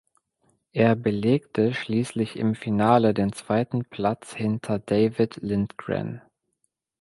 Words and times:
Er 0.73 0.95
belegte 0.95 1.75
schließlich 1.75 2.35
im 2.35 2.55
Finale 2.55 3.13
den 3.13 3.33
zweiten 3.33 3.85
Platz 3.85 4.33
hinter 4.33 4.79
David 4.79 5.35
Lindgren. 5.43 6.23